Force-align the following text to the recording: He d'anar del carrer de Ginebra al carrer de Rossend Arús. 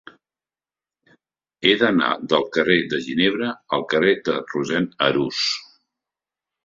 He 1.67 1.73
d'anar 1.83 2.09
del 2.33 2.47
carrer 2.57 2.79
de 2.95 3.01
Ginebra 3.09 3.53
al 3.79 3.87
carrer 3.95 4.15
de 4.31 4.39
Rossend 4.55 5.01
Arús. 5.11 5.43